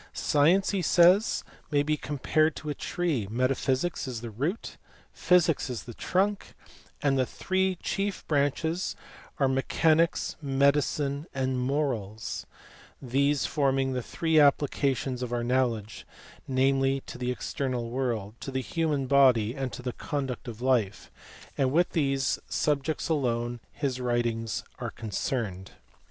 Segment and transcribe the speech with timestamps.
[0.13, 4.77] Science, he says, may be compared to a tree, metaphysics is the root,
[5.13, 6.55] physics is the trunk,
[7.03, 8.95] and the three chief branches
[9.37, 12.47] are me chanics, medicine, and moi*als,
[12.99, 16.07] these forming the three applica tions of our knowledge,
[16.47, 21.11] namely, to the external world, to the human body, and to the conduct of life:
[21.59, 25.73] and with these sub jects alone his writings are concerned.